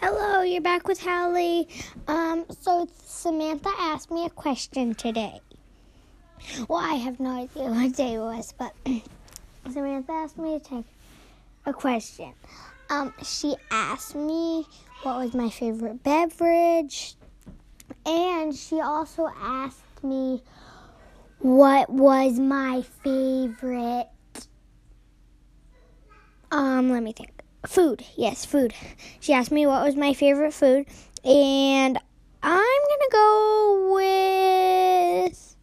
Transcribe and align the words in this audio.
Hello, 0.00 0.42
you're 0.42 0.60
back 0.60 0.86
with 0.86 1.00
Hallie. 1.00 1.66
Um, 2.06 2.44
so 2.60 2.86
Samantha 3.04 3.72
asked 3.80 4.12
me 4.12 4.26
a 4.26 4.30
question 4.30 4.94
today. 4.94 5.40
Well, 6.68 6.78
I 6.78 6.94
have 6.94 7.18
no 7.18 7.30
idea 7.30 7.64
what 7.68 7.96
day 7.96 8.14
it 8.14 8.20
was, 8.20 8.54
but 8.56 8.74
Samantha 9.72 10.12
asked 10.12 10.38
me 10.38 10.60
to 10.68 10.84
a 11.66 11.72
question. 11.72 12.32
Um, 12.88 13.12
she 13.24 13.56
asked 13.72 14.14
me 14.14 14.66
what 15.02 15.16
was 15.16 15.34
my 15.34 15.50
favorite 15.50 16.04
beverage, 16.04 17.16
and 18.06 18.54
she 18.54 18.80
also 18.80 19.28
asked 19.36 20.04
me 20.04 20.44
what 21.40 21.90
was 21.90 22.38
my 22.38 22.82
favorite. 23.02 24.10
Um, 26.52 26.92
let 26.92 27.02
me 27.02 27.12
think. 27.12 27.37
Food. 27.68 28.02
Yes, 28.16 28.46
food. 28.46 28.72
She 29.20 29.34
asked 29.34 29.52
me 29.52 29.66
what 29.66 29.84
was 29.84 29.94
my 29.94 30.14
favorite 30.14 30.54
food, 30.54 30.86
and 31.22 31.98
I'm 32.42 32.80
gonna 32.88 33.12
go 33.12 33.90
with 33.92 35.56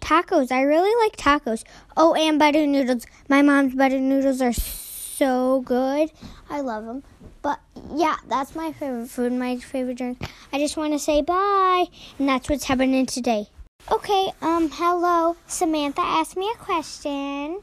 tacos. 0.00 0.52
I 0.52 0.60
really 0.60 0.94
like 1.02 1.16
tacos. 1.16 1.64
Oh, 1.96 2.12
and 2.12 2.38
butter 2.38 2.66
noodles. 2.66 3.06
My 3.30 3.40
mom's 3.40 3.74
butter 3.74 3.98
noodles 3.98 4.42
are 4.42 4.52
so 4.52 5.62
good. 5.62 6.12
I 6.50 6.60
love 6.60 6.84
them. 6.84 7.02
But 7.40 7.58
yeah, 7.94 8.16
that's 8.28 8.54
my 8.54 8.72
favorite 8.72 9.08
food, 9.08 9.32
my 9.32 9.56
favorite 9.56 9.96
drink. 9.96 10.28
I 10.52 10.58
just 10.58 10.76
want 10.76 10.92
to 10.92 10.98
say 10.98 11.22
bye, 11.22 11.86
and 12.18 12.28
that's 12.28 12.50
what's 12.50 12.64
happening 12.64 13.06
today. 13.06 13.48
Okay, 13.90 14.30
um, 14.42 14.68
hello. 14.70 15.36
Samantha 15.46 16.02
asked 16.02 16.36
me 16.36 16.52
a 16.54 16.58
question. 16.58 17.62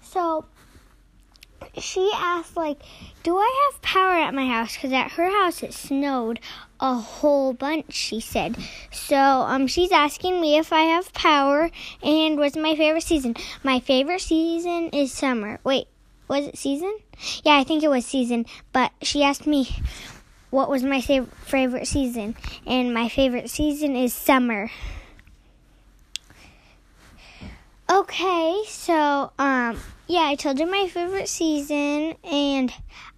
So, 0.00 0.46
she 1.78 2.10
asked 2.14 2.56
like 2.56 2.78
do 3.22 3.36
i 3.36 3.70
have 3.70 3.82
power 3.82 4.14
at 4.14 4.34
my 4.34 4.46
house? 4.46 4.74
Because 4.74 4.92
at 4.92 5.12
her 5.12 5.30
house 5.30 5.62
it 5.62 5.72
snowed 5.72 6.40
a 6.80 6.94
whole 6.94 7.52
bunch 7.52 7.92
she 7.92 8.20
said. 8.20 8.56
So 8.90 9.16
um 9.16 9.66
she's 9.66 9.92
asking 9.92 10.40
me 10.40 10.58
if 10.58 10.72
i 10.72 10.82
have 10.82 11.12
power 11.12 11.70
and 12.02 12.38
what's 12.38 12.56
my 12.56 12.76
favorite 12.76 13.02
season. 13.02 13.36
My 13.62 13.80
favorite 13.80 14.20
season 14.20 14.90
is 14.90 15.12
summer. 15.12 15.58
Wait 15.64 15.86
was 16.28 16.46
it 16.46 16.58
season? 16.58 16.98
Yeah 17.44 17.56
i 17.58 17.64
think 17.64 17.82
it 17.82 17.88
was 17.88 18.04
season. 18.04 18.46
But 18.72 18.92
she 19.02 19.22
asked 19.22 19.46
me 19.46 19.68
what 20.50 20.70
was 20.70 20.84
my 20.84 21.00
favorite 21.00 21.88
season. 21.88 22.36
And 22.64 22.94
my 22.94 23.08
favorite 23.08 23.50
season 23.50 23.96
is 23.96 24.14
summer. 24.14 24.70
Okay, 27.90 28.62
so 28.66 29.32
um 29.38 29.53
yeah, 30.06 30.22
I 30.22 30.34
told 30.34 30.58
you 30.58 30.66
my 30.66 30.86
favorite 30.88 31.28
season 31.28 32.14
and 32.24 32.72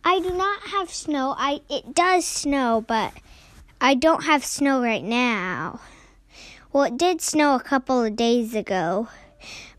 I 0.04 0.20
do 0.20 0.30
not 0.30 0.62
have 0.68 0.90
snow. 0.90 1.34
I 1.36 1.60
it 1.68 1.94
does 1.94 2.24
snow, 2.24 2.84
but 2.86 3.12
I 3.80 3.94
don't 3.94 4.24
have 4.24 4.44
snow 4.44 4.82
right 4.82 5.02
now. 5.02 5.80
Well, 6.72 6.84
it 6.84 6.96
did 6.96 7.20
snow 7.20 7.54
a 7.54 7.60
couple 7.60 8.04
of 8.04 8.16
days 8.16 8.54
ago, 8.54 9.08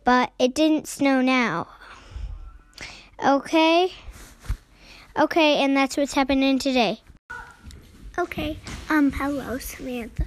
but 0.04 0.32
it 0.38 0.54
didn't 0.54 0.88
snow 0.88 1.22
now. 1.22 1.68
Okay? 3.26 3.92
Okay, 5.18 5.64
and 5.64 5.76
that's 5.76 5.98
what's 5.98 6.14
happening 6.14 6.60
today. 6.60 7.02
Okay. 8.18 8.58
Um 8.90 9.12
hello, 9.12 9.58
Samantha. 9.60 10.26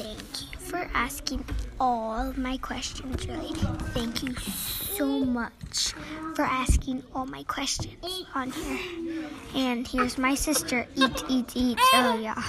Thank 0.00 0.52
you 0.52 0.58
for 0.58 0.90
asking 0.94 1.44
all 1.78 2.32
my 2.34 2.56
questions, 2.56 3.26
really. 3.26 3.52
Thank 3.92 4.22
you 4.22 4.34
so 4.34 5.06
much 5.06 5.92
for 6.34 6.42
asking 6.42 7.02
all 7.14 7.26
my 7.26 7.42
questions 7.42 8.24
on 8.34 8.50
here. 8.50 8.78
And 9.54 9.86
here's 9.86 10.16
my 10.16 10.34
sister, 10.34 10.86
Eat, 10.96 11.22
Eat, 11.28 11.52
Eat. 11.54 11.78
Oh, 11.92 12.18
yeah. 12.18 12.42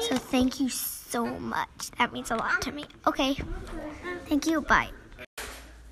So 0.00 0.16
thank 0.16 0.58
you 0.58 0.68
so 0.68 1.24
much. 1.24 1.92
That 1.98 2.12
means 2.12 2.32
a 2.32 2.36
lot 2.36 2.62
to 2.62 2.72
me. 2.72 2.84
Okay. 3.06 3.36
Thank 4.26 4.48
you. 4.48 4.60
Bye. 4.60 4.90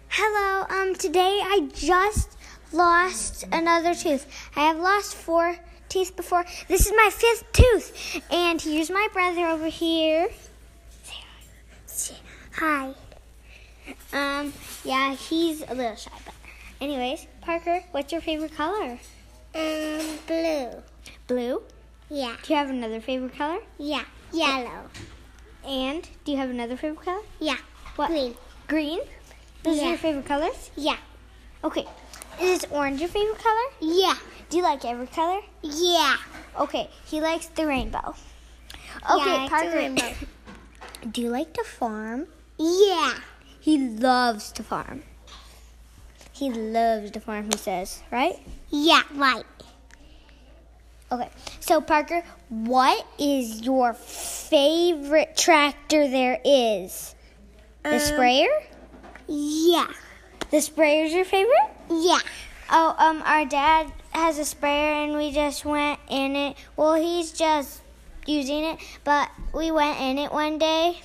Hello. 0.09 0.67
Um, 0.69 0.97
today 0.97 1.41
I 1.41 1.69
just 1.73 2.37
lost 2.73 3.45
another 3.53 3.95
tooth. 3.95 4.27
I 4.57 4.63
have 4.63 4.79
lost 4.79 5.15
four 5.15 5.57
teeth 5.89 6.17
before. 6.17 6.45
This 6.67 6.87
is 6.87 6.93
my 6.93 7.11
fifth 7.13 7.45
tooth. 7.53 8.21
And 8.33 8.61
here's 8.61 8.91
my 8.91 9.07
brother 9.13 9.47
over 9.47 9.69
here. 9.69 10.29
Hi. 12.57 12.93
Um, 14.13 14.53
yeah, 14.85 15.15
he's 15.15 15.63
a 15.63 15.75
little 15.75 15.97
shy, 15.97 16.11
but 16.25 16.35
anyways, 16.81 17.27
Parker, 17.41 17.83
what's 17.93 18.13
your 18.13 18.21
favorite 18.21 18.55
color? 18.55 18.99
Um, 19.55 20.19
blue. 20.27 20.69
Blue? 21.27 21.63
Yeah. 22.11 22.37
Do 22.43 22.53
you 22.53 22.59
have 22.59 22.69
another 22.69 23.01
favorite 23.01 23.35
color? 23.35 23.61
Yeah, 23.79 24.05
yellow. 24.31 24.91
And 25.67 26.07
do 26.25 26.33
you 26.33 26.39
have 26.39 26.51
another 26.51 26.77
favorite 26.77 27.03
color? 27.03 27.23
Yeah. 27.41 27.57
What? 27.97 28.09
Green. 28.09 28.35
Green? 28.67 29.01
Those 29.63 29.79
yeah. 29.79 29.85
are 29.85 29.89
your 29.89 29.99
favorite 29.99 30.27
colors? 30.27 30.71
Yeah. 30.77 30.99
Okay. 31.65 31.87
Is 32.41 32.67
orange 32.71 33.01
your 33.01 33.09
favorite 33.09 33.39
color? 33.39 33.69
Yeah. 33.81 34.17
Do 34.51 34.59
you 34.59 34.63
like 34.63 34.85
every 34.85 35.07
color? 35.07 35.41
Yeah. 35.63 36.17
Okay, 36.61 36.91
he 37.07 37.23
likes 37.23 37.47
the 37.47 37.67
rainbow. 37.67 38.15
Okay, 39.11 39.45
yeah, 39.45 39.49
Parker. 39.49 40.15
do 41.11 41.21
you 41.23 41.31
like 41.31 41.53
to 41.55 41.65
farm? 41.65 42.27
Yeah. 42.59 43.15
He 43.61 43.79
loves 43.79 44.53
to 44.53 44.63
farm. 44.63 45.03
He 46.33 46.51
loves 46.51 47.11
to 47.13 47.21
farm, 47.21 47.49
he 47.51 47.59
says, 47.59 48.03
right? 48.11 48.39
Yeah, 48.71 49.03
right. 49.15 49.45
Okay, 51.11 51.29
so 51.61 51.81
Parker, 51.81 52.23
what 52.49 53.07
is 53.19 53.63
your 53.63 53.95
favorite 53.95 55.37
tractor 55.37 56.09
there 56.09 56.41
is? 56.45 57.15
The 57.85 57.95
um, 57.95 58.01
sprayer? 58.01 58.49
Yeah. 59.29 59.87
The 60.51 60.61
sprayer's 60.61 61.13
your 61.13 61.25
favorite? 61.25 61.71
Yeah. 61.91 62.19
Oh, 62.71 62.95
um, 62.99 63.23
our 63.25 63.45
dad 63.47 63.93
has 64.11 64.39
a 64.39 64.45
sprayer 64.45 65.05
and 65.05 65.17
we 65.17 65.31
just 65.31 65.65
went 65.65 66.01
in 66.09 66.35
it. 66.35 66.57
Well, 66.77 66.95
he's 66.95 67.33
just 67.33 67.81
using 68.29 68.65
it, 68.65 68.79
but 69.05 69.31
we 69.55 69.71
went 69.71 70.01
in 70.01 70.19
it 70.19 70.33
one 70.33 70.59
day 70.59 70.99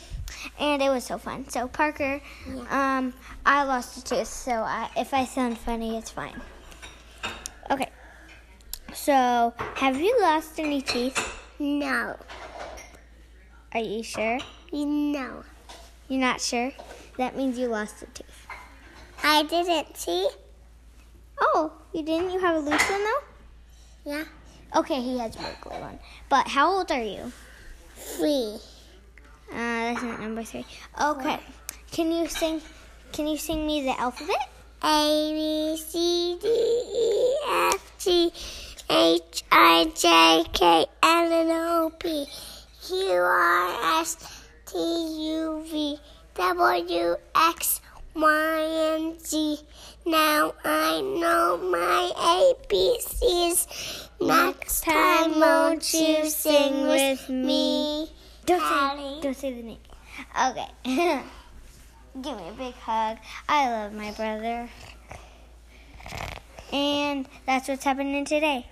and 0.60 0.82
it 0.82 0.90
was 0.90 1.06
so 1.06 1.18
fun. 1.18 1.48
So 1.50 1.68
Parker, 1.68 2.22
yeah. 2.48 2.98
um, 2.98 3.14
I 3.46 3.64
lost 3.64 3.98
a 3.98 4.04
tooth, 4.04 4.28
so 4.28 4.52
I, 4.52 4.90
if 4.98 5.14
I 5.14 5.26
sound 5.26 5.58
funny, 5.58 5.98
it's 5.98 6.10
fine. 6.10 6.40
Okay. 7.70 7.90
So, 8.94 9.54
have 9.76 10.00
you 10.00 10.18
lost 10.22 10.60
any 10.60 10.82
teeth? 10.82 11.40
No. 11.60 12.18
Are 13.74 13.80
you 13.80 14.04
sure? 14.04 14.40
No. 14.74 15.44
You're 16.10 16.20
not 16.20 16.42
sure? 16.42 16.72
That 17.18 17.38
means 17.38 17.58
you 17.58 17.68
lost 17.68 18.04
a 18.04 18.06
tooth. 18.08 18.48
I 19.24 19.44
didn't 19.44 19.96
see. 19.96 20.28
Oh, 21.40 21.72
you 21.94 22.04
didn't? 22.04 22.32
You 22.32 22.40
have 22.40 22.56
a 22.56 22.60
loose 22.60 22.90
one 22.90 23.04
though? 23.04 24.12
Yeah. 24.12 24.24
Okay, 24.74 25.02
he 25.02 25.20
has 25.20 25.36
a 25.36 25.40
glue 25.62 25.80
one. 25.80 26.00
But 26.30 26.48
how 26.48 26.72
old 26.78 26.92
are 26.92 27.04
you? 27.04 27.32
Three. 27.96 28.58
Uh, 29.52 29.56
that's 29.56 30.02
not 30.02 30.22
number 30.22 30.44
three. 30.44 30.66
Okay. 31.02 31.40
Can 31.92 32.12
you 32.12 32.28
sing? 32.28 32.62
Can 33.12 33.28
you 33.28 33.38
sing 33.38 33.68
me 33.68 33.84
the 33.84 34.00
alphabet? 34.00 34.50
A 34.82 35.32
B 35.34 35.78
C 35.78 36.38
D 36.42 36.48
E 36.48 37.36
F 37.50 37.92
G 38.00 38.32
H 38.90 39.44
I 39.52 39.92
J 39.94 40.46
K 40.54 40.86
L 41.04 41.34
N 41.34 41.50
O 41.52 41.92
P 42.00 42.26
Q 42.82 43.12
R 43.12 44.00
S 44.00 44.16
T 44.66 44.78
U 44.78 45.66
V 45.70 46.00
W 46.36 47.16
X 47.36 47.82
Y 48.16 48.96
and 48.96 49.22
Z. 49.22 49.60
Now 50.06 50.54
I 50.64 51.02
know 51.02 51.58
my 51.58 52.12
ABCs. 52.16 53.68
Next 54.32 54.86
time, 54.86 55.40
won't 55.42 55.94
you 55.94 56.30
sing 56.30 56.88
with 56.88 57.30
me? 57.30 58.10
Don't 58.46 58.62
say, 58.62 59.20
don't 59.22 59.36
say 59.36 59.54
the 59.54 59.62
name. 59.62 59.78
Okay. 60.42 60.68
Give 62.22 62.38
me 62.38 62.48
a 62.48 62.54
big 62.54 62.74
hug. 62.76 63.18
I 63.50 63.70
love 63.70 63.94
my 63.94 64.12
brother. 64.12 64.70
And 66.72 67.28
that's 67.46 67.68
what's 67.68 67.84
happening 67.84 68.24
today. 68.24 68.68